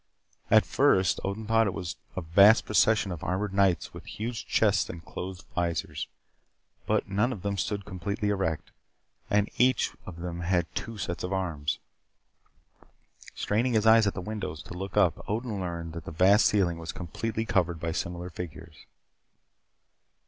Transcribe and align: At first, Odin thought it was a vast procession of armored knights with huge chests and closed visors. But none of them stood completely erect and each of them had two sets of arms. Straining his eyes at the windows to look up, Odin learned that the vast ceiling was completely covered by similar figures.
At 0.49 0.65
first, 0.65 1.19
Odin 1.23 1.45
thought 1.45 1.67
it 1.67 1.75
was 1.75 1.95
a 2.15 2.21
vast 2.21 2.65
procession 2.65 3.11
of 3.11 3.23
armored 3.23 3.53
knights 3.53 3.93
with 3.93 4.03
huge 4.05 4.47
chests 4.47 4.89
and 4.89 5.05
closed 5.05 5.45
visors. 5.53 6.07
But 6.87 7.07
none 7.07 7.31
of 7.31 7.43
them 7.43 7.55
stood 7.55 7.85
completely 7.85 8.29
erect 8.29 8.71
and 9.29 9.47
each 9.59 9.91
of 10.07 10.15
them 10.21 10.39
had 10.39 10.65
two 10.73 10.97
sets 10.97 11.23
of 11.23 11.31
arms. 11.31 11.77
Straining 13.35 13.73
his 13.73 13.85
eyes 13.85 14.07
at 14.07 14.15
the 14.15 14.21
windows 14.21 14.63
to 14.63 14.73
look 14.73 14.97
up, 14.97 15.23
Odin 15.29 15.59
learned 15.59 15.93
that 15.93 16.05
the 16.05 16.11
vast 16.11 16.47
ceiling 16.47 16.79
was 16.79 16.91
completely 16.91 17.45
covered 17.45 17.79
by 17.79 17.91
similar 17.91 18.31
figures. 18.31 18.87